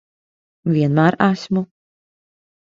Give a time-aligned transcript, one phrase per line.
[0.77, 1.65] Vienmēr esmu.